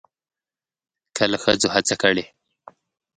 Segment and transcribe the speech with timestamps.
[1.17, 2.25] کله ښځو هڅه کړې